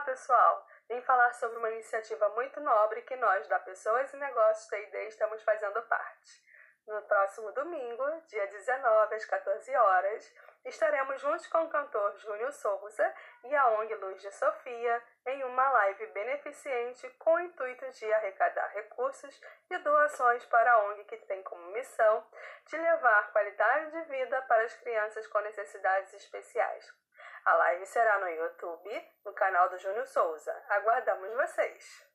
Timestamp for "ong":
13.68-13.94, 20.86-21.04